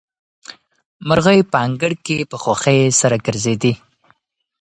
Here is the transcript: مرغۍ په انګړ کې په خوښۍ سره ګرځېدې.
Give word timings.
مرغۍ 1.07 1.39
په 1.51 1.57
انګړ 1.65 1.91
کې 2.05 2.17
په 2.29 2.35
خوښۍ 2.43 2.79
سره 2.99 3.15
ګرځېدې. 3.25 3.73